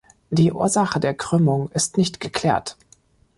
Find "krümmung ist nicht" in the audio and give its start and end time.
1.13-2.19